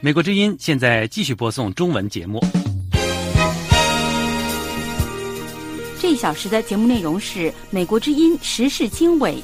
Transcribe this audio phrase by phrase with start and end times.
[0.00, 2.40] 美国之音现在继续播送中文节目。
[6.00, 9.42] 这一小时的节目内容是美国之音时事经纬。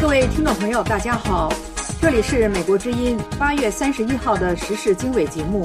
[0.00, 1.52] 各位听众朋友，大家好，
[2.02, 5.64] 这里是美国之音八月三十一号的时事经纬节目，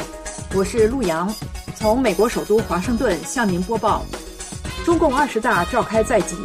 [0.54, 1.34] 我是陆阳，
[1.76, 4.06] 从美国首都华盛顿向您播报。
[4.86, 6.36] 中共二十大召开在即，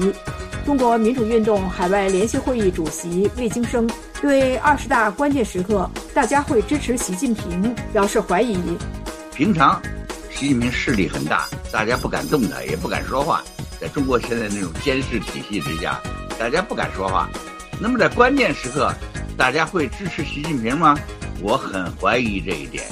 [0.64, 3.88] 中国民主运动海外联席会议主席魏京生
[4.22, 8.56] 对二十大关键时刻大家会支持习近平表示怀疑。
[9.34, 9.80] 平常，
[10.30, 13.42] 习近平势力很大，大家不敢动他，也不敢说话。
[13.78, 16.00] 在中国现在那种监视体系之下，
[16.38, 17.28] 大家不敢说话。
[17.78, 18.90] 那么在关键时刻，
[19.36, 20.98] 大家会支持习近平吗？
[21.42, 22.84] 我很怀疑这一点。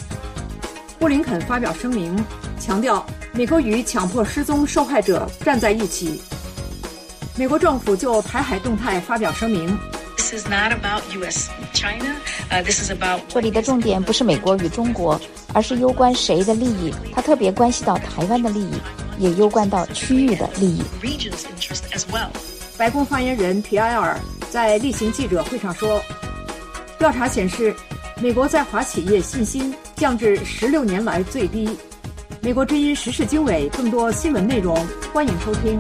[0.99, 2.23] 布林肯发表声明，
[2.61, 6.21] 强调美国与强迫失踪受害者站在一起。
[7.43, 9.77] 美国政府就台海动态发表声明。
[13.27, 15.21] 这里的重点不是美国与中国，
[15.53, 16.95] 而是攸关谁的利益。
[17.13, 18.75] 它特别关系到台湾的利益，
[19.19, 20.85] 也攸关到区域的利益。
[22.79, 24.17] 白宫发言人皮埃尔。
[24.49, 26.01] 在例行记者会上说，
[26.97, 27.75] 调查显示，
[28.21, 31.77] 美国在华企业信心降至十六年来最低。
[32.41, 34.77] 美国之音时事经纬，更多新闻内容，
[35.13, 35.77] 欢迎收听。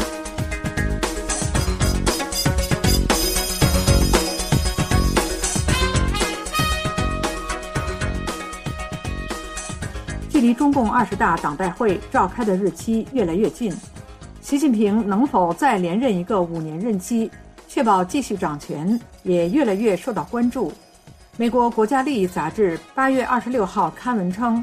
[10.42, 13.72] 离中共二十大党代会召开的日期越来越近，
[14.40, 17.30] 习近平能否再连任一个五年任期？
[17.68, 20.72] 确保继续掌权也越来越受到关注。
[21.36, 24.62] 美国国家利益杂志八月二十六号刊文称：“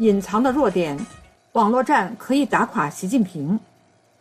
[0.00, 0.98] 隐藏的弱点，
[1.52, 3.60] 网络战可以打垮习近平。”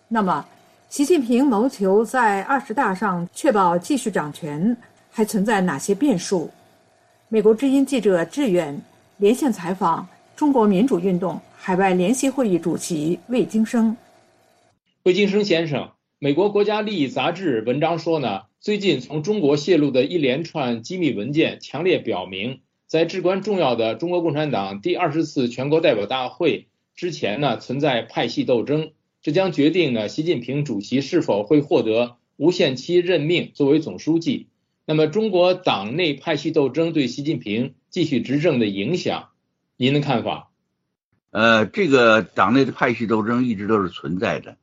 [0.09, 0.45] 那么，
[0.89, 4.75] 习近平谋求在二十大上确保继续掌权，
[5.09, 6.51] 还存在哪些变数？
[7.29, 8.77] 美国之音记者志远
[9.15, 10.05] 连线采访
[10.37, 13.97] 中国民主运动海外联席会议主席魏京生。
[15.01, 15.89] 魏京生先生。
[16.19, 28.91] 美国国家利益杂志文章说呢，最近从中国泄露的一连串机密文件，强烈表明，在至关重要的中国共产党第二十次全国代表大会之前呢，存在派系斗争，
[29.23, 34.49] 这将决定呢，习近平主席是否会获得无限期任命作为总书记。
[34.85, 39.29] 那么，中国党内派系斗争对习近平继续执政的影响，
[39.79, 40.49] 您的看法？
[41.29, 44.57] 呃，这个党内的派系斗争一直都是存在的。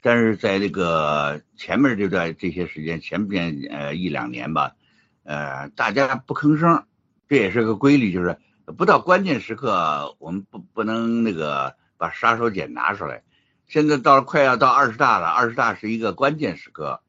[0.00, 4.74] 但是在这个前面这段这些时间，前边呃一两年吧，
[5.22, 6.86] 呃大家不吭声，
[7.28, 8.38] 这也是个规律，就是
[8.78, 13.22] 不到关键时刻，我们不不能那个把杀手锏拿出来。
[13.66, 17.02] 现在到了快要到二十大了，二十大是一个关键时刻，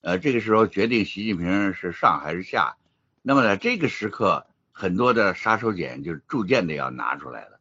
[0.00, 2.76] 呃这个时候决定习近平是上还是下，
[3.20, 4.46] 那么在这个时刻，
[4.78, 7.58] 很多的杀手锏就是逐渐的要拿出来了，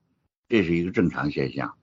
[0.49, 1.75] 这是一个正常现象。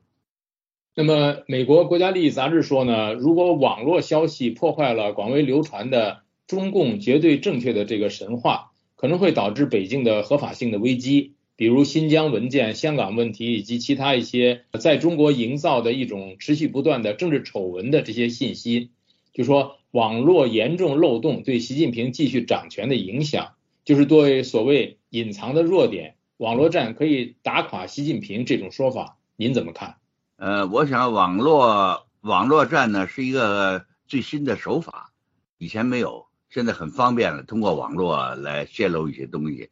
[0.95, 18.91] 那么，美国国家利益杂志说呢，如果网络消息破坏了广为流传的中共绝对正确的这个神话，可能会导致北京的合法性的危机，比如新疆文件、香港问题以及其他一些在中国营造的一种持续不断的政治丑闻的这些信息。
[19.33, 23.55] 就说网络严重漏洞对习近平继续掌权的影响，
[23.87, 29.97] 就是对所谓隐藏的弱点，网络战可以打垮习近平这种说法，您怎么看？
[30.37, 35.13] 呃，我想网络网络战呢是一个最新的手法，
[35.59, 39.69] 以前没有，现在很方便了，通过网络来泄露一些东西，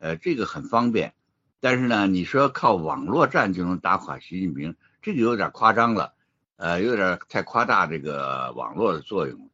[0.00, 1.14] 呃，这个很方便。
[1.60, 6.12] 但是呢，你说靠网络战就能打垮习近平，这个有点夸张了，
[6.56, 9.48] 呃，有点太夸大这个网络的作用。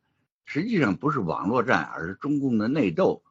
[0.47, 3.23] 实际上不是网络战，而是中共的内斗，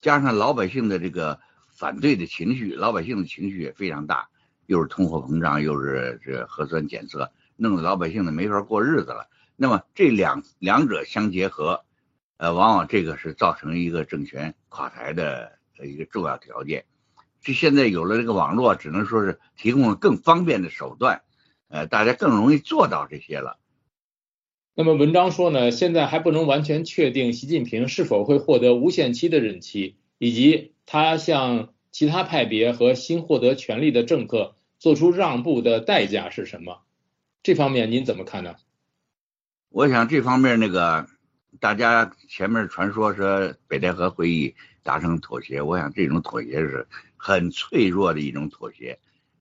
[0.00, 4.28] 加上老百姓的这个反对的情绪，老百姓的情绪也非常大。
[4.66, 9.28] 又是通货膨胀，又是这核酸检测，弄得老百姓呢没法过日子了。
[9.56, 11.84] 那么这两两者相结合，
[12.36, 16.84] 呃，往往这个是造成一个政权垮台的一个重要条件。
[17.42, 21.22] 这现在有了这个网络，只能说是提供了更方便的手段，
[21.68, 23.58] 呃，大家更容易做到这些了。
[24.80, 34.54] 那么文章说呢，现在还不能完全确定习近平是否会获得无限期的任期，以及他向其他派别和新获得权力的政客。
[34.78, 36.80] 做出让步的代价是什么？
[37.42, 38.54] 这方面您怎么看呢？
[39.68, 41.06] 我想这方面那个
[41.60, 46.86] 大家前面传说说北戴河会议达成妥协，我想这种妥协是
[47.18, 48.98] 很脆弱的一种妥协。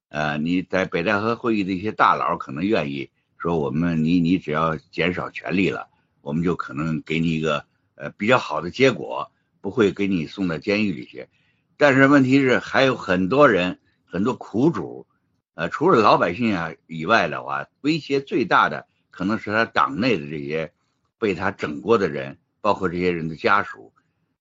[0.09, 3.09] 呃，你在北戴河会议的一些大佬可能愿意
[3.39, 5.87] 说，我们你你只要减少权力了，
[6.21, 7.65] 我们就可能给你一个
[7.95, 9.31] 呃比较好的结果，
[9.61, 11.27] 不会给你送到监狱里去。
[11.77, 15.07] 但是问题是还有很多人，很多苦主，
[15.53, 20.73] 呃，除了老百姓啊以外的话，威胁最大的可能是他党内的这些
[21.17, 23.93] 被他整过的人，包括这些人的家属。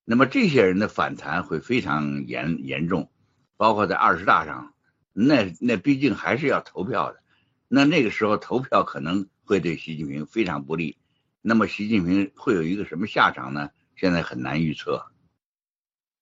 [0.04, 3.10] 那么这些人的反弹会非常严严重，
[3.56, 4.72] 包括在二十大上，
[5.12, 7.20] 那那毕竟还是要投票的，
[7.69, 10.97] 那那个时候投票可能会对习近平非常不利。
[11.43, 13.70] 那么习近平会有一个什么下场呢？
[13.94, 15.06] 现在很难预测。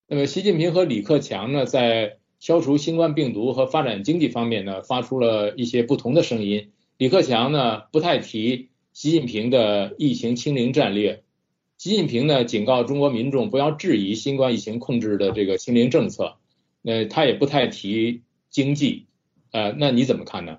[0.08, 6.70] 那么习近平和李克强呢，在消除新冠病毒和发展经济方面呢，发出了一些不同的声音。
[6.98, 11.22] 李克强呢，不太提习近平的疫情清零战略。
[11.78, 16.36] 习近平呢警告中国民众不要质疑新冠疫情控制的这个清零政策，
[16.82, 19.06] 那他也不太提经济，
[19.50, 20.58] 呃，那你怎么看呢？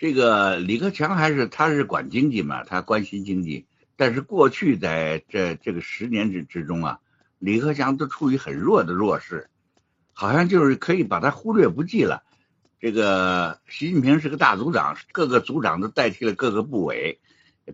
[0.00, 3.66] 这个李克强还是他是管经济嘛，他关心经济，
[3.96, 7.00] 但是过去在这这个十年之之中啊，
[7.38, 9.50] 李克强都处于很弱的弱势，
[10.14, 12.22] 好像就是可以把他忽略不计了。
[12.78, 17.20] 这个习近平是个大组长，各个组长都代替了各个部委，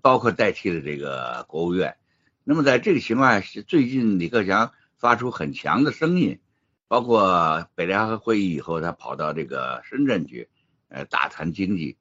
[0.02, 1.94] 包括代替了这个国务院。
[2.42, 6.40] 那么在这个情况下，最近李克强发出很强的声音，
[6.88, 10.48] 包括北戴河会议以后，他跑到这个深圳去，
[10.88, 11.96] 呃，大谈经济，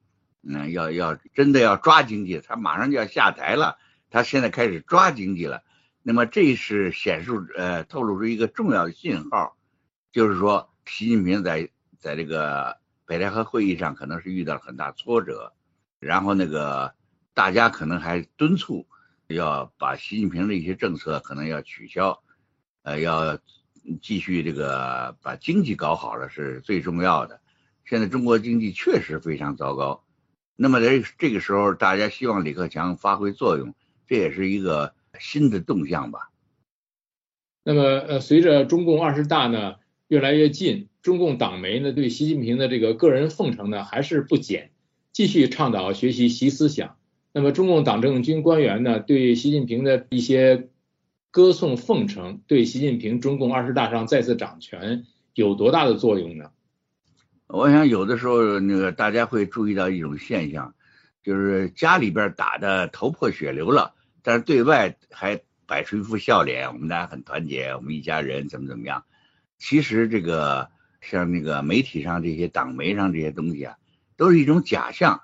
[0.48, 3.78] 嗯，要要真的要抓经济，他马上就要下台了，
[4.10, 5.62] 他现在开始抓经济了。
[6.02, 9.56] 那么这是显示呃透露出一个重要的信号，
[10.12, 15.52] 就是说习近平在在这个北戴河会议上可能是遇到了很大挫折，
[15.98, 16.94] 然后那个
[17.34, 18.86] 大家可能还敦促。
[19.28, 22.22] 要把习近平的一些政策可能要取消，
[22.82, 23.40] 呃，要
[24.00, 27.40] 继续这个把经济搞好了是最重要的。
[27.84, 30.04] 现在中国经济确实非常糟糕，
[30.56, 33.74] 那么在这个时候，大家希望李克强发挥作用，
[34.06, 36.30] 这也是一个新的动向吧。
[37.62, 39.74] 那么，呃，随着中共二十大呢
[40.08, 44.70] 越来越近，中共党媒呢对习近平的这个个人奉承呢还是不减，
[45.12, 46.96] 继续倡导学习习思想。
[47.32, 50.68] 那么，中共党政军官员呢，对习近平的一些
[51.30, 55.04] 歌颂奉承，对习近平中共二十大上再次掌权
[55.34, 56.50] 有多大的作用呢？
[57.48, 60.74] 我想，有的时候那个大家会注意到一种现象，
[61.22, 69.04] 就是家里边打的头破血流了，但是对外还摆出一副笑脸，我们大家很团结，我们一家人怎么怎么样。
[69.58, 70.70] 其实这个
[71.00, 73.76] 像那个媒体上这些党媒上这些东西啊，
[74.16, 75.22] 都是一种假象。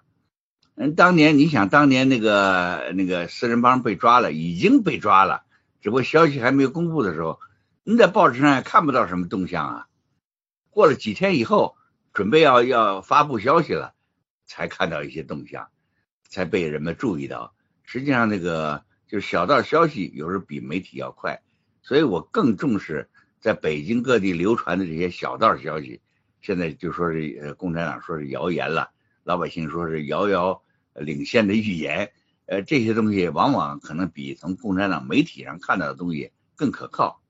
[0.77, 5.43] 嗯，当年你想，当年那个那个四人帮被抓了，已经被抓了，
[5.81, 7.41] 只不过消息还没有公布的时候，
[7.83, 9.87] 你在报纸上也看不到什么动向啊。
[10.71, 11.77] 过了几天以后，
[12.13, 13.95] 准备要要发布消息了，
[14.47, 15.69] 才看到一些动向，
[16.29, 17.55] 才被人们注意到。
[17.85, 21.43] 实际上，那个就是小道消息有时候比媒体要快，
[21.83, 23.09] 所以我更重视
[23.41, 26.01] 在北京各地流传的这些小道消息。
[26.41, 28.91] 现在就说是呃，共产党说是谣言了。
[29.25, 30.63] 老百姓说是遥遥
[30.95, 32.13] 领先的预言，
[32.47, 37.23] 呃，这些东西往往可能比从共产党媒体上看到的东西更可靠。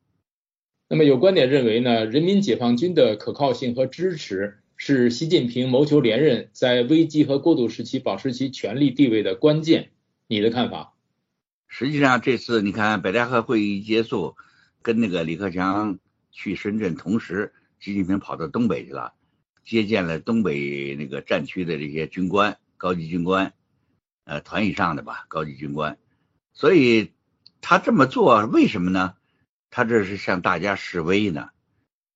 [0.88, 9.92] 那么有观点认为呢，人民解放军的可靠性和支持是习近平谋求连任在危机和过渡时期保持其权力地位的关键。
[10.26, 10.94] 你的看法？
[11.68, 14.34] 实际上这次你看北戴河会议结束，
[14.82, 16.00] 跟那个李克强
[16.32, 19.14] 去深圳同时，习近平跑到东北去了。
[19.62, 23.54] 接见了东北那个战区的这些军官、高级军官，
[24.24, 25.96] 呃，团以上的吧，高级军官。
[26.54, 27.12] 所以
[27.60, 29.14] 他这么做为什么呢？
[29.70, 31.50] 他这是向大家示威呢。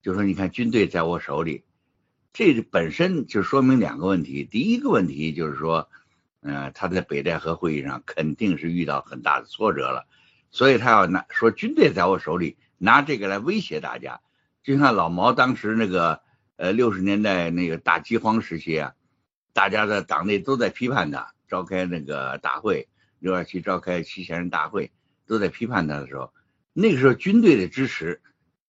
[0.02, 1.62] 就说你看，军队在我手里，
[2.36, 4.44] 这本身就说明两个问题。
[4.44, 5.88] 第一个问题就是说，
[6.42, 10.06] 嗯，他在北戴河会议上肯定是遇到很大的挫折了，
[10.50, 14.20] 所以他要拿说军队在我手里，拿这个来威胁大家。
[14.62, 16.24] 就像老毛当时那个。
[16.58, 18.94] 呃，六十年代那个大饥荒时期啊，
[19.52, 22.88] 大家的党内都在批判他，召开那个大会，
[23.18, 24.90] 六二七召开七千人大会，
[25.26, 26.32] 都在批判他的时候，
[26.72, 28.22] 那个时候军队的支持，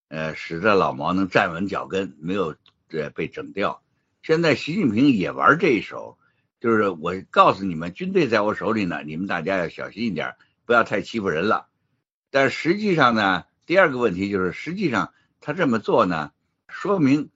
[0.09, 2.57] 呃，使得老毛能站稳脚跟，没有
[2.91, 3.81] 呃被整掉。
[4.21, 6.17] 现在习近平也玩这一手，
[6.59, 11.67] 就是我告诉你们，军队在我手里呢，你们大家要小心一点，不要太欺负人了。
[12.31, 16.31] 但实际上呢，第二个问题就是，实际上他这么做呢，
[16.67, 17.29] 说明。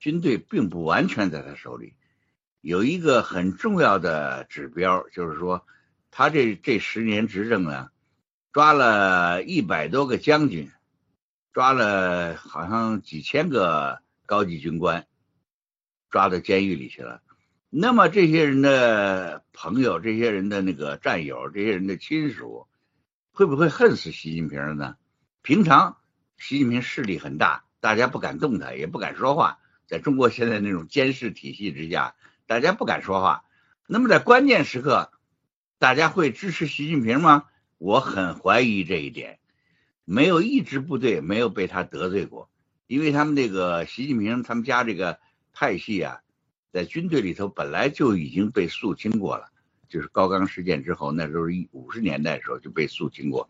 [0.00, 1.94] 军队并不完全在他手里，
[2.60, 5.66] 有一个很重要的指标，就是说，
[6.10, 7.88] 他这这十年执政呢，
[8.52, 10.70] 抓了一百多个将军，
[11.54, 15.06] 抓了好像几千个高级军官，
[16.10, 17.22] 抓到监狱里去了。
[17.70, 22.66] 那么这些人的朋友、这些人的那个战友、这些人的亲属，
[23.32, 24.96] 会不会恨死习近平了呢？
[25.42, 25.98] 平常
[26.38, 29.58] 习近平势力很大，大家不敢动他，也不敢说话。
[29.86, 32.14] 在中国现在那种监视体系之下，
[32.46, 33.44] 大家不敢说话。
[33.86, 35.10] 那么在关键时刻，
[35.78, 37.44] 大家会支持习近平吗？
[37.76, 39.40] 我很怀疑这一点。
[40.04, 42.48] 没有一支部队没有被他得罪过，
[42.86, 45.18] 因为他们那个习近平他们家这个
[45.52, 46.20] 派系啊，
[46.72, 49.46] 在军队里头本来就已经被肃清过了，
[49.88, 53.48] 就是高岗事件之后，那时候一五十年代的时候就被肃清过，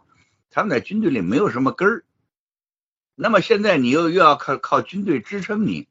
[0.50, 2.05] 他们在军队里没有什么根儿。
[3.14, 5.88] 那么现在你又又要靠靠军队支撑你，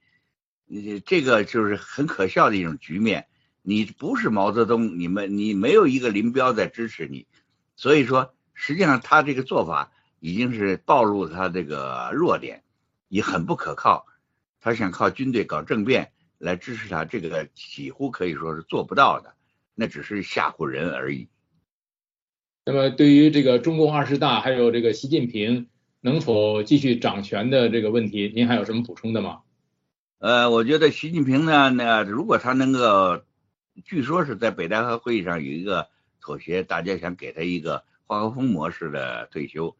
[0.65, 3.27] 你这个就是很可笑的一种局面。
[3.61, 7.27] 你不是毛泽东，你们你没有一个林彪在支持你，
[7.75, 9.91] 所以说实际上他这个做法。
[10.25, 12.63] 已经是暴露他这个弱点，
[13.13, 14.07] 也很不可靠。
[14.59, 19.35] 他想靠军队搞政变来支持他，这个几乎可以说是做不到的，
[19.75, 21.29] 那只是吓唬人而已。
[22.65, 25.67] 那么，对于这个中共二十大还有这个习近平
[26.01, 29.41] 能否继续掌权的这个问题，您还有什么补充的吗？
[30.17, 33.21] 呃，我觉得习近平呢，那如果他能够，
[33.85, 35.89] 据说是在北戴河会议上有一个
[36.19, 39.75] 妥协，大家想给他一个华国锋模式的退休。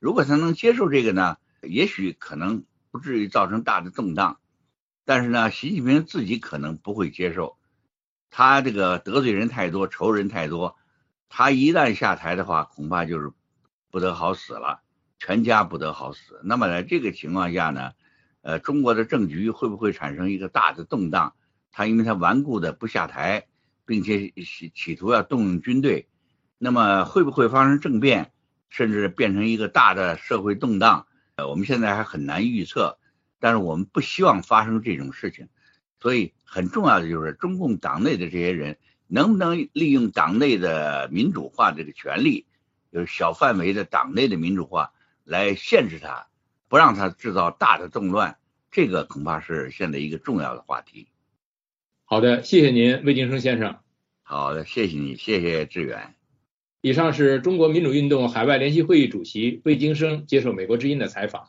[0.00, 4.38] 如果他能接受这个呢，也许可能不至于造成大的动荡，
[5.04, 7.56] 但是呢，习近平自己可能不会接受，
[8.30, 10.76] 他这个得罪人太多，仇人太多，
[11.30, 13.32] 他一旦下台的话，恐怕就是
[13.90, 14.82] 不得好死了，
[15.18, 16.40] 全家不得好死。
[16.44, 17.92] 那么在这个情况下呢，
[18.42, 21.34] 呃，中国的政局会不会产生一个大的动荡？
[21.70, 23.46] 他因为他顽固的不下台，
[23.86, 26.08] 并且企企图要动用军队，
[26.58, 28.32] 那么会不会发生政变？
[28.68, 32.98] 甚至变成一个大的社会动荡，呃，我们现在还很难预测，
[33.40, 35.48] 但是我们不希望发生这种事情，
[36.00, 42.46] 所以很重要的就是中共党内的这些人能不能利用党内的民主化这个权利，
[42.92, 44.92] 就是小范围的党内的民主化
[45.24, 46.26] 来限制他，
[46.68, 48.38] 不让他制造大的动乱，
[48.70, 51.08] 这个恐怕是现在一个重要的话题。
[52.04, 53.78] 好的，谢谢您，魏京生先生。
[54.22, 56.14] 好的，谢谢你，谢谢志远。
[56.84, 61.40] 以上是中国民主运动海外联席会议主席魏京生接受美国之音的采访。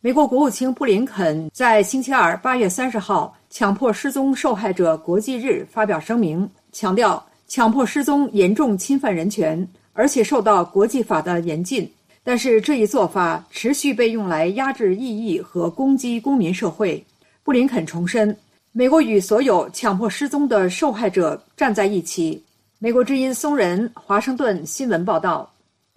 [0.00, 11.86] 美国国务卿布林肯在星期二八月三十号强迫失踪受害者国际日发表声明，强调强迫失踪严重侵犯人权，而且受到国际法的严禁。
[12.28, 17.02] 但是这一做法持续被用来压制异议和攻击公民社会。
[17.42, 18.36] 布林肯重申，
[18.70, 22.44] 美国与所有强迫失踪的受害者站在一起。
[22.80, 25.50] 美国之音松仁华盛顿新闻报道。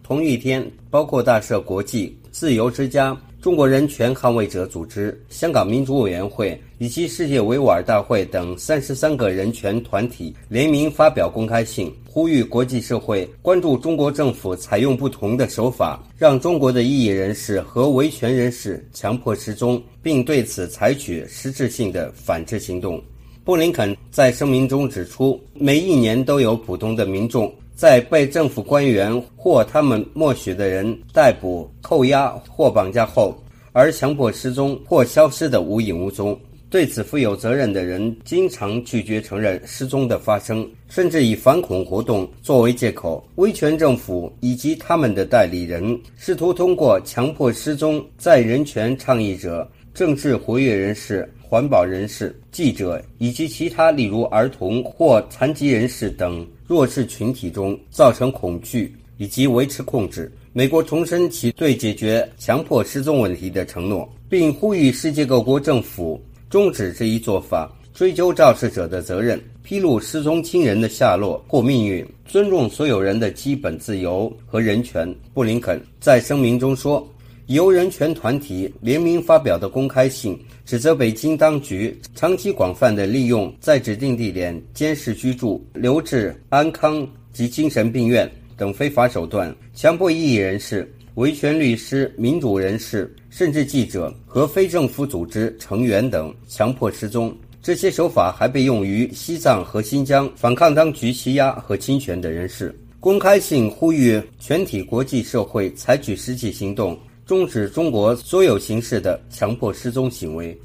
[0.04, 11.92] 同一天，包括大赦国际、自由之家、中国人权捍卫者组织、香港民主委员会以及世界维吾尔大会等三十三个人权团体联名发表公开信。
[12.08, 23.02] 呼吁国际社会关注中国政府采用不同的手法，让中国的异议人士和维权人士强迫失踪，并对此采取实质性的反制行动。
[23.44, 33.36] 布林肯在声明中指出，每一年都有普通的民众在被政府官员或他们默许的人逮捕、扣押或绑架后，
[33.72, 36.40] 而强迫失踪或消失的无影无踪。
[36.70, 43.28] 对此负有责任的人经常拒绝承认失踪的发生，甚至以反恐活动作为借口。
[43.38, 60.32] 威权政府以及他们的代理人试图通过强迫失踪在人权倡议者、政治活跃人士、环保人士、记者以及其他例如儿童或残疾人士等弱势群体中造成恐惧，以及维持控制。
[60.54, 66.22] 美国重申其对解决强迫失踪问题的承诺，并呼吁世界各国政府。
[66.50, 75.14] 终止这一做法，追究肇事者的责任，披露失踪亲人的下落或命运，尊重所有人的基本自由和人权。
[75.34, 77.06] 布林肯在声明中说，
[77.54, 90.90] 由人权团体联名发表的公开信，指责北京当局长期广泛地利用在指定地点监视居住、留置、安康及精神病院等非法手段，强迫异议人士。
[91.16, 97.36] 维权律师、民主人士，甚至记者和非政府组织成员等强迫失踪。
[97.62, 102.74] 这些手法还被用于西藏和新疆反抗当局欺压和侵权的人士。
[103.02, 110.60] 公开信呼吁全体国际社会采取实际行动，终止中国所有形式的强迫失踪行为。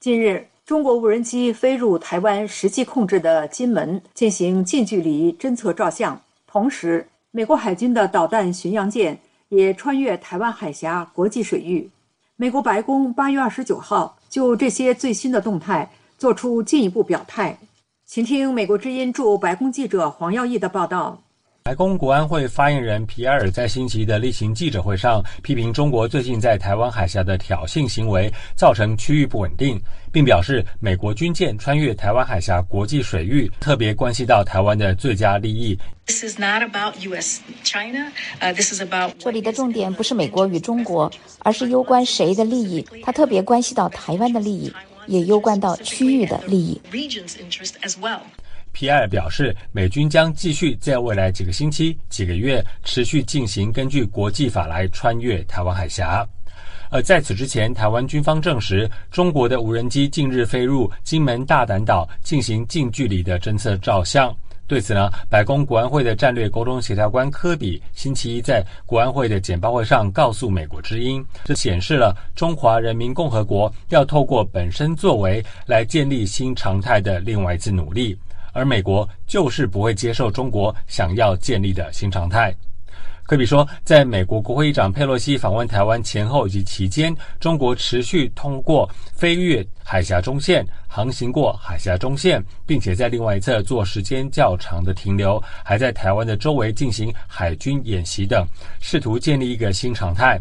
[0.00, 0.46] 近日。
[0.64, 6.18] 中国无人机飞入台湾实际控制的金门，进行近距离侦测照相。
[6.46, 11.90] 同时，美国海军的导弹巡洋舰也穿越台湾海峡国际水域。
[12.36, 17.58] 美国白宫八月二十九号就这些最新的动态做出进一步表态。
[18.14, 21.18] 请听美国之音驻白宫记者黄耀义的报道。
[21.62, 29.80] 白宫国安会发言人皮埃尔在星期一的例行记者会上批评中国最近在台湾海峡的挑衅行为，造成区域不稳定，
[30.12, 35.78] 并表示美国军舰穿越台湾海峡国际水域，特别关系到台湾的最佳利益。
[36.04, 37.40] This is not about U.S.
[37.64, 38.12] China.
[38.38, 42.86] This is about 这里的重点不是美国与中国，而是攸关谁的利益？
[43.02, 44.70] 它特别关系到台湾的利益，
[45.06, 46.80] 也攸关到区域的利益。
[48.72, 56.26] 皮埃尔表示，美军将继续在未来几个星期、几个月持续进行根据国际法来穿越台湾海峡。
[56.90, 64.34] 而在此之前，台湾军方证实，中国的无人机近日飞入金门大胆岛进行近距离的侦测照相。
[64.66, 78.16] 对此呢，白宫国安会的战略沟通协调官科比星期一在国安会的简报会上告诉美国之音，这显示了中华人民共和国要透过本身作为来建立新常态的另外一次努力。
[78.54, 82.54] 而美国就是不会接受中国想要建立的新常态。
[83.24, 98.46] 科比说，在美国国会议长佩洛西访问台湾前后以及期间，中国持续通过飞越海峡中线、航行过海峡中线，并且在另外一侧做时间较长的停留，还在台湾的周围进行海军演习等，
[98.80, 100.38] 试图建立一个新常态。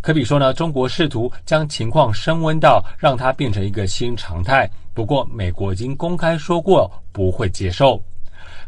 [0.00, 4.70] 科比说呢，中国试图将情况升温到让它变成一个新常态。
[4.94, 8.00] 不过，美国已经公开说过不会接受。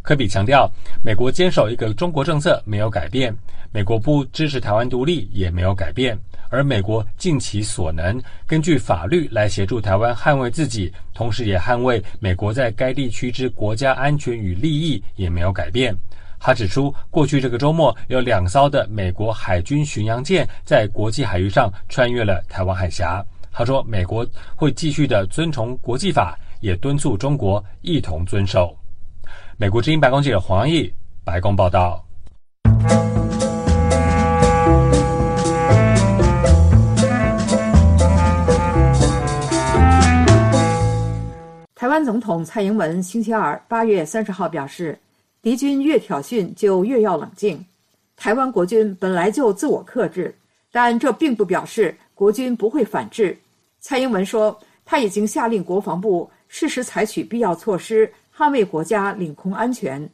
[0.03, 0.71] 科比强调，
[1.03, 3.35] 美国坚守一个中国政策没有改变，
[3.71, 15.95] 美国不支持台湾独立也没有改变，而美国尽其所能，根据法律来协助台湾捍卫自己，同时也捍卫美国在该地区之国家安全与利益也没有改变。
[16.39, 23.23] 他指出，过去这个周末有两艘的美国海军巡洋舰在国际海域上穿越了台湾海峡。
[23.53, 28.75] 他说，美国会继续的遵从国际法，也敦促中国一同遵守。
[29.61, 30.91] 美国之音白宫记者黄毅，
[31.23, 32.03] 白宫报道。
[41.75, 44.99] 台湾总统蔡英文星期二八月三十号表示。
[45.43, 47.63] 敌军越挑衅，就越要冷静。
[48.17, 50.35] 台湾国军本来就自我克制，
[50.73, 53.39] 但这并不表示国军不会反制。
[53.79, 58.11] 蔡英文说，他已经下令国防部适时采取必要措施，
[58.41, 60.11] 捍卫国家领空安全。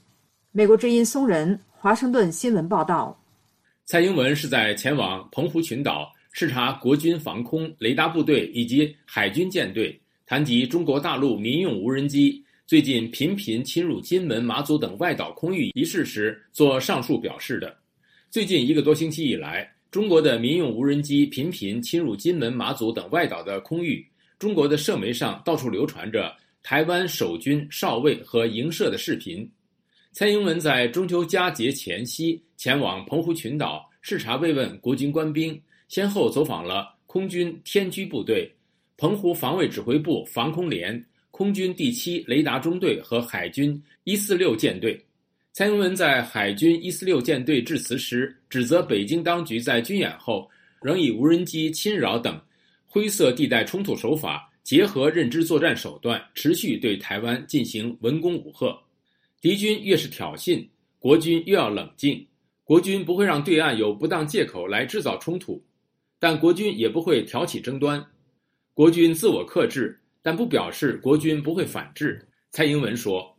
[0.51, 3.17] 美国之音松仁华盛顿新闻报道。
[3.85, 12.45] 蔡英文是在前往澎湖群岛视察国军防空雷达部队以及海军舰队，谈及中国大陆民用无人机。
[12.67, 17.73] 最近频频侵入金门、马祖等外岛空域一事时，做上述表示的。
[18.29, 24.05] 最近一个多星期以来，中国的民用无人机频频侵入金门、马祖等外岛的空域，
[24.37, 26.35] 中国的社媒上到处流传着
[26.69, 29.49] 台湾守军哨位和营舍的视频。
[30.11, 38.53] 蔡英文在中秋佳节前夕前往澎湖群岛视察慰问国军官兵，先后走访了空军天驱部队、
[38.97, 41.01] 澎湖防卫指挥部防空连。
[41.31, 45.01] 空军第七雷达中队和海军一四六舰队，
[45.53, 50.51] 蔡英文在海军一四六舰队致辞时，指责北京当局在军演后
[50.83, 52.41] 仍以无人机侵扰等
[52.85, 58.77] 灰色地带冲突手法，结合认知作战手段，持续对台湾进行文攻武吓。
[59.41, 62.27] 敌军越是挑衅，国军越要冷静。
[62.65, 65.65] 国军不会让对岸有不当借口来制造冲突，
[66.19, 68.05] 但国军也不会挑起争端。
[68.75, 69.97] 国军自我克制。
[70.21, 72.21] 但不表示国军不会反制。
[72.51, 73.33] 蔡英文说：“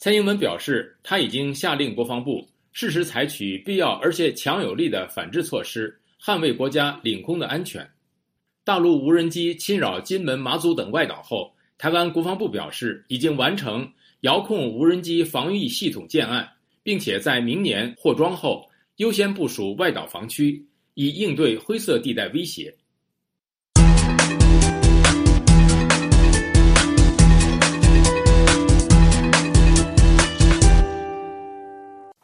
[0.00, 7.86] 蔡英文表示，他已经下令国防部适时采取必要而且强有力的反制措施，捍卫国家领空的安全。”
[8.66, 13.88] 大陆无人机侵扰金门、马祖等外岛后，台湾国防部表示，已经完成
[14.22, 16.48] 遥控无人机防御系统建案，
[16.82, 22.74] 并且在明年获装后优先部署外岛防区，以应对灰色地带威胁。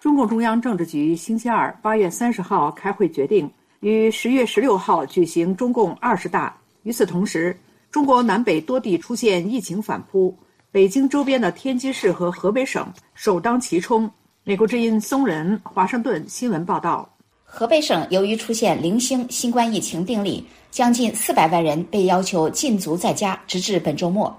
[0.00, 3.48] 中共中央政治局星期二八月三十号开会决定，
[3.82, 6.56] 于十月十六号举行中共二十大。
[6.84, 7.58] 与此同时，
[7.90, 10.32] 中国南北多地出现疫情反扑，
[10.70, 14.08] 北京周边的天津市和河北省首当其冲。
[14.44, 24.32] 美国之音松仁华盛顿新闻报道：河北省由于出现零星新冠疫情病例，将近四百万人被要求禁足在家，直至本周末。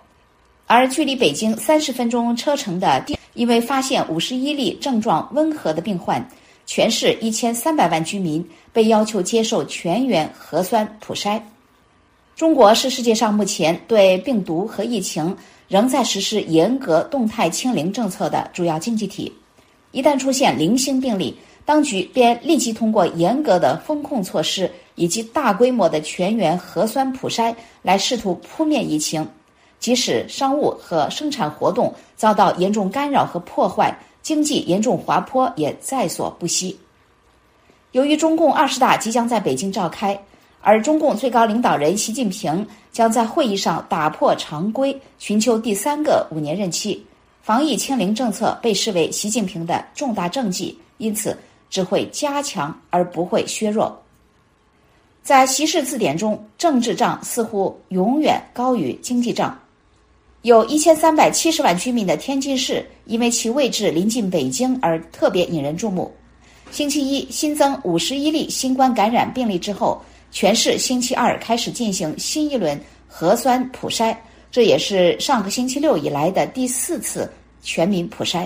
[0.67, 3.03] 而距离北京三十分钟车程的
[3.33, 6.25] 因为发现五十一例症状温和的病患，
[6.65, 11.41] 全市一千三百万居民被要求接受全员核酸普筛。
[12.35, 15.35] 中国是世界上目前对病毒和疫情
[15.67, 19.31] 仍在实施严格动态清零政策的主要经济体。
[19.91, 29.25] 一旦出现零星病例，当局便立即通过严格的风控措施以及大规模的全员核酸普筛来试图扑灭疫情。
[29.79, 36.75] 即使商务和生产活动遭到严重干扰和破坏，经济严重滑坡也在所不惜。
[37.91, 40.19] 由于中共二十大即将在北京召开，
[40.61, 47.05] 而中共最高领导人习近平将在会议上打破常规，寻求第三个五年任期，
[47.43, 51.37] 防疫清零政策被视为习近平的重大政绩，因此
[51.69, 54.01] 只会加强而不会削弱。
[55.21, 59.57] 在习氏字典中，政治账似乎永远高于经济账。
[60.43, 66.13] 有一千三百七十万居民的天津市，因为其位置临近北京而特别引人注目。
[66.69, 70.01] 星期一新增五十一例新冠感染病例之后，
[70.31, 72.77] 全市星期二开始进行新一轮
[73.07, 74.13] 核酸普筛，
[74.51, 78.45] 这也是上个星期六以来的第四次全民普筛。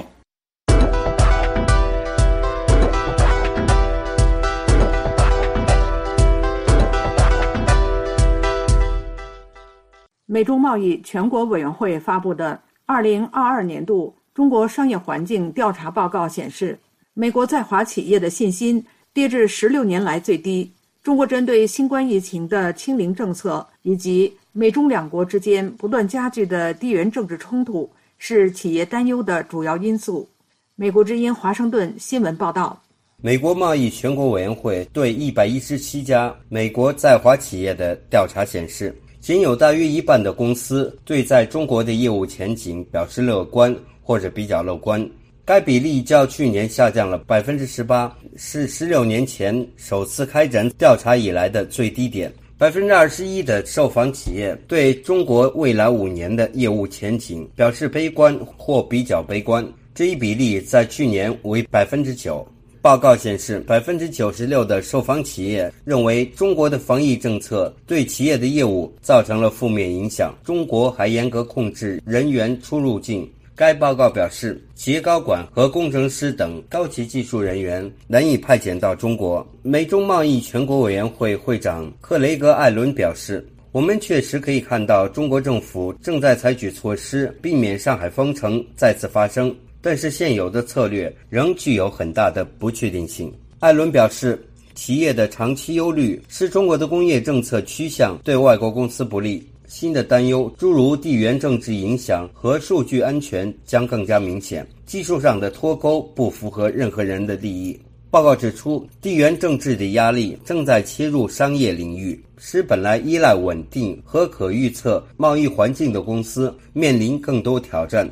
[10.30, 16.78] 美中贸易全国委员会发布的二零二二年度中国商业环境调查报告显示，
[17.14, 20.70] 美国在华企业的信心跌至十六年来最低。
[21.02, 30.28] 中国针对新冠疫情的清零政策以及美中两国之间不断加剧的地缘政治冲突是企业担忧的主要因素。
[30.76, 32.78] 美国之音华盛顿新闻报道：
[33.22, 38.94] 美国贸易全国委员会对一百一十七家美国在华企业的调查显示。
[39.20, 45.06] 仅有大约一半的公司对在中国的业务前景表示乐观或者比较乐观。
[45.44, 52.32] 该比例较去年下降了百分之十八，是十六年前首次开展调查以来的最低点。
[52.58, 62.46] 百分之二十一的受访企业对中国未来五年的业务前景表示悲观或比较悲观，这一比例在去年为百分之九。
[62.88, 70.34] 报告显示，百分之九十六的受访企业认为中国的防疫政策对企业的业务造成了负面影响。
[70.42, 73.30] 中国还严格控制人员出入境。
[73.58, 79.46] 该报告表示，企业高管和工程师等高级技术人员难以派遣到中国。
[79.64, 93.34] 美中贸易全国委员会会长克雷格·艾伦表示：“我们确实可以看到，中国政府正在采取措施，避免上海封城再次发生。”但是现有的策略仍具有很大的不确定性。
[93.60, 94.40] 艾伦表示，
[94.76, 99.48] 企业的长期忧虑是中国的工业政策趋向对外国公司不利。
[99.68, 104.66] 新的担忧，诸如地缘政治影响和数据安全，将更加明显。
[104.86, 107.78] 技术上的脱钩不符合任何人的利益。
[108.10, 118.10] 报告指出，地缘政治的压力正在切入商业领域，使本来依赖稳定和可预测贸易环境的公司面临更多挑战。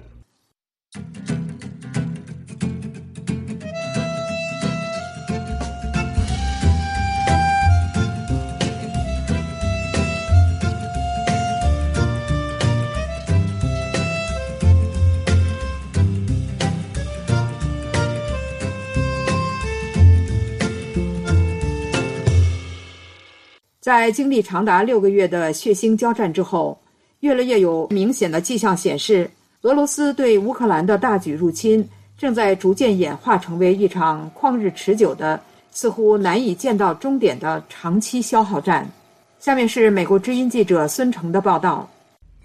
[23.85, 26.75] 在经历长达六个月的血腥交战之后，
[27.19, 29.29] 越来越有明显的迹象显示，
[29.61, 38.89] 俄罗斯对乌克兰的大举入侵正在逐渐演化成为一场旷日持久的、似乎难以见到终点的长期消耗战。
[39.37, 41.87] 下面是美国之音记者孙成的报道：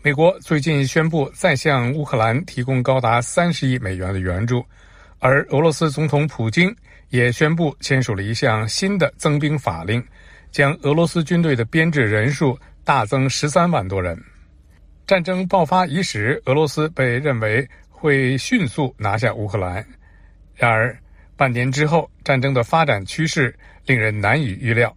[0.03, 4.63] 美国最近宣布再向乌克兰提供高达三十亿美元的援助，
[5.19, 6.71] 而俄罗斯总统普京
[7.09, 10.05] 也宣布签署了一项新的增兵法令。
[10.51, 14.19] 将俄罗斯军队的编制人数大增十三万多人。
[15.07, 19.85] 战争爆发伊始，俄罗斯被认为会迅速拿下乌克兰。
[20.55, 20.97] 然而，
[21.37, 23.55] 半年之后，战争的发展趋势
[23.87, 24.95] 令人难以预料。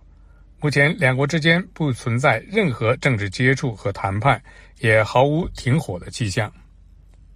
[0.60, 4.42] 目前，两国之间不存在任何政治接触和谈判，
[4.80, 6.52] 也毫无停火的迹象。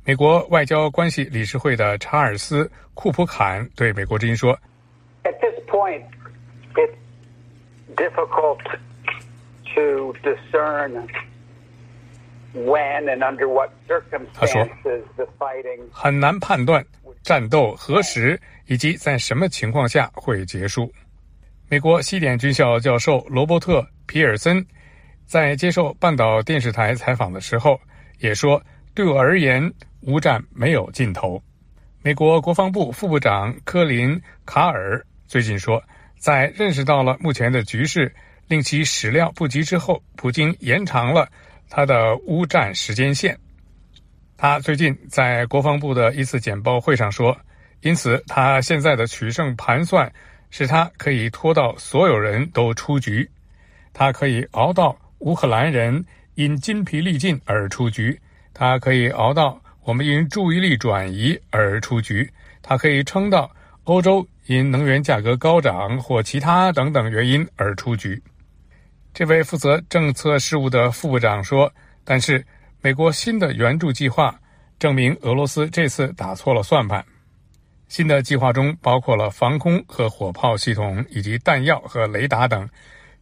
[0.06, 4.58] 美国外交关系理事会的查尔斯·库普坎对美国之音说
[5.24, 6.04] ：“At this point
[7.98, 8.60] difficult
[9.76, 11.08] to discern
[12.54, 16.84] when and under what circumstances the fighting 很难判断
[17.22, 20.92] 战斗何时以及在什么情况下会结束。
[21.70, 24.66] 美国西点军校教授罗伯特·皮尔森
[25.26, 27.78] 在接受半岛电视台采访的时候
[28.20, 28.62] 也说
[28.96, 29.70] ：“对我而言，
[30.02, 31.42] 无战没有尽头。”
[32.02, 35.84] 美国国防部副部长科林·卡尔最近说，
[36.18, 38.14] 在认识到了目前的局势
[38.48, 41.30] 令其始料不及之后，普京延长了
[41.70, 43.38] 他的乌战时间线。
[44.36, 47.38] 他最近在国防部的一次简报会上说，
[47.82, 50.12] 因此他现在的取胜盘算
[50.50, 53.30] 是他可以拖到所有人都出局，
[53.94, 58.20] 他可以熬到乌克兰人因筋疲力尽而出局，
[58.54, 59.62] 他可以熬到。
[59.84, 62.30] 我们因注意力转移而出局，
[62.62, 63.50] 他可以撑到
[63.86, 68.22] 欧洲因能源价格高涨或其他等等原因而出局。
[69.14, 71.72] 这位负责政策事务的副部长说
[72.04, 72.46] ：“但是，
[72.82, 74.40] 美国新的援助计划
[74.80, 77.04] 证明俄罗斯这次打错了算盘。
[77.88, 82.70] 新的计划中包括了防空和火炮系统以及弹药和雷达等，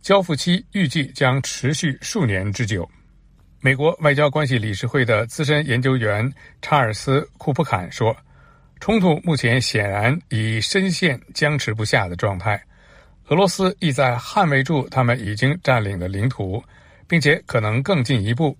[0.02, 2.90] 交付期预计将持续数年之久。”
[3.62, 8.16] 美国外交关系理事会的资深研究员查尔斯·库普坎说
[8.80, 12.62] ：“冲突目前显然已深陷僵持不下的状态，
[13.28, 16.64] 俄罗斯意在捍卫住他们已经占领的领土，
[17.08, 18.58] 并且可能更进一步。”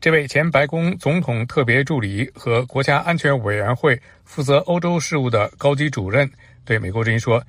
[0.00, 6.28] 这位前白宫总统特别助理和国家安全委员会负责欧洲事务的高级主任
[6.64, 7.40] 对美国之音说：“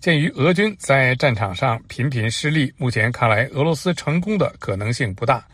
[0.00, 5.44] 鉴于俄军在战场上频频失利，目前看来俄罗斯成功的可能性不大。”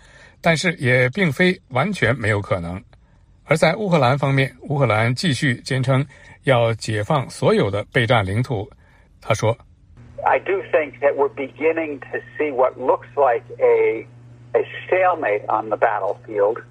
[0.41, 2.79] 但是也并非完全没有可能。
[3.47, 6.05] 而在乌克兰方面，乌克兰继续坚称
[6.45, 8.69] 要解放所有的被占领土。
[9.21, 9.57] 他说
[10.25, 14.07] ：“I do think that we're beginning to see what looks like a
[14.53, 16.63] a stalemate on the battlefield.”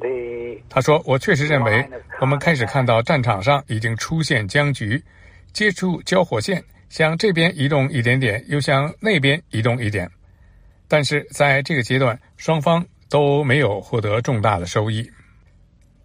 [0.00, 1.88] The 他说：“我确实认为，
[2.20, 5.02] 我们开始看到战场上已经出现僵局，
[5.52, 10.10] 接触交火线向这边移动一点点，又向那边移动一点。
[10.86, 15.08] 但是在这个阶段，双方。”都没有获得重大的收益。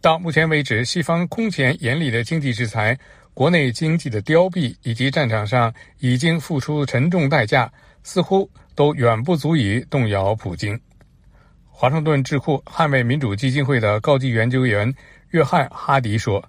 [0.01, 2.97] 到目前为止，西方空前严厉的经济制裁、
[3.33, 7.69] 国内经济的凋敝以及战场上已经付出沉重代价，
[8.01, 10.79] 似乎都远不足以动摇普京。
[11.67, 14.93] 华盛顿智库捍卫民主基金会的高级研究员
[15.31, 16.41] 约翰·哈迪说：“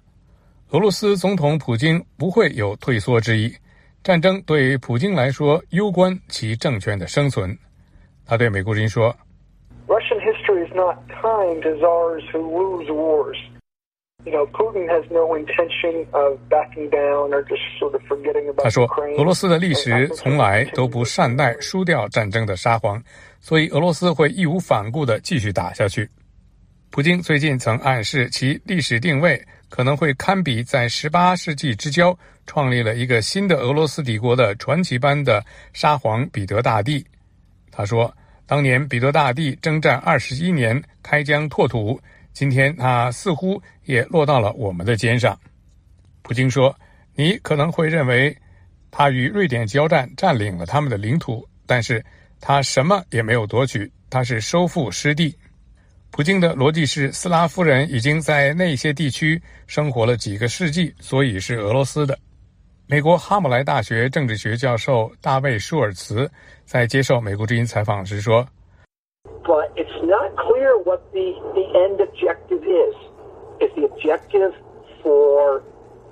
[0.71, 3.53] 俄罗斯总统普京不会有退缩之意，
[4.01, 7.57] 战争对普京来说攸关其政权的生存。”
[8.25, 9.13] 他对美国人说。
[10.71, 13.37] Is not kind to czars who lose wars.
[14.23, 18.63] You know, Putin has no intention of backing down or just sort of forgetting about
[18.63, 23.03] 他说，俄罗斯的历史从来都不善待输掉战争的沙皇，
[23.41, 26.09] 所以俄罗斯会义无反顾地继续打下去。
[26.89, 37.05] 普京最近曾暗示其历史定位可能会堪比在18世纪之交创立了一个新的俄罗斯帝国的传奇般的沙皇彼得大帝。
[37.71, 38.09] 他说。
[38.51, 41.97] 当年彼得大帝征战二十一年，开疆拓土。
[42.33, 45.39] 今天他似乎也落到了我们的肩上。
[46.21, 46.77] 普京说
[47.15, 48.35] ：“你可能会认为，
[48.91, 52.03] 他与瑞典交战占领了他们的领土，但是
[52.41, 55.33] 他什么也没有夺取，他是收复失地。”
[56.11, 62.19] 普京的逻辑是：斯拉夫人已经在那些地区生活了几个世纪，所以是俄罗斯的。
[62.91, 66.29] 美国哈姆莱大学政治学教授大卫舒尔茨
[66.65, 68.45] 在接受美国之音采访时说
[69.45, 72.93] ：“But it's not clear what the the end objective is.
[73.61, 74.51] Is the objective
[75.01, 75.61] for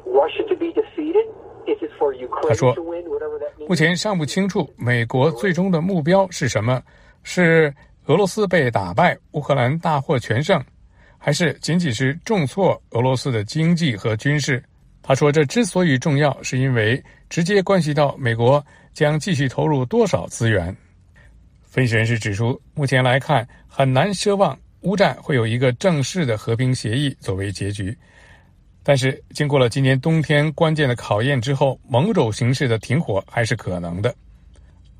[0.05, 1.27] Russia to be defeated?
[1.67, 3.03] Is it for Ukraine to win?
[3.09, 6.81] Whatever that means.” 目前尚不清楚美国最终的目标是什么，
[7.23, 7.73] 是
[8.05, 10.63] 俄罗斯被打败，乌克兰大获全胜，
[11.17, 14.63] 还是仅仅是重挫俄罗斯的经济和军事？
[15.09, 20.77] 他说：“这之所以重要，是因为直接关系到美国将继续投入多少资源。”
[21.65, 27.97] 分析人士指出，目前来看很难奢望乌战会有一个正式的和平协议作为结局。
[28.83, 34.13] 但是，经过了今年冬天关键的考验之后，某种形式的停火还是可能的。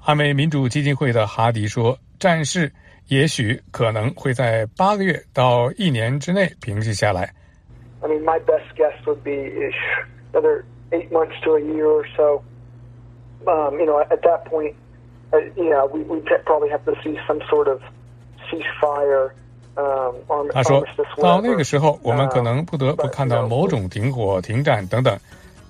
[0.04, 2.74] 捍卫民主基金会的哈迪说：“战事
[3.10, 7.32] 也许可能会在八个月到一年之内平息下来。”
[8.02, 9.76] I mean, my best guess would be ish,
[10.32, 12.42] another eight months to a year or so.
[13.48, 14.76] Um, you know, at that point,
[15.34, 17.82] uh, yeah, we we probably have to see some sort of
[18.50, 19.32] ceasefire.
[20.52, 20.84] 他说
[21.22, 25.18] ：“到那个时候，我们可能不得不看到某种停火、停战等等。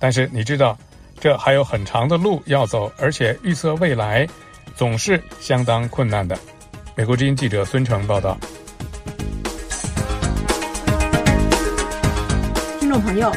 [0.00, 0.76] 但是你知道，
[1.20, 4.26] 这还有很长的路要走，而且预测未来
[4.74, 6.36] 总是相当困难的。”
[6.96, 8.36] 美国之音记者孙成报道。
[13.00, 13.32] 朋友，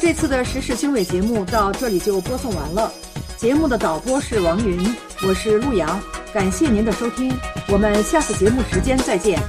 [0.00, 2.92] 这次的时事经纬节目到这里就播送完了。
[3.36, 4.94] 节目的导播是王云，
[5.26, 6.00] 我是陆阳，
[6.32, 7.32] 感谢您的收听，
[7.68, 9.40] 我们下次节目时间再见。